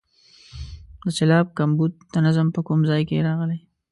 د 1.03 1.05
سېلاب 1.17 1.47
کمبود 1.59 1.91
د 2.13 2.15
نظم 2.25 2.47
په 2.55 2.61
کوم 2.67 2.79
ځای 2.89 3.01
کې 3.09 3.25
راغلی. 3.27 3.59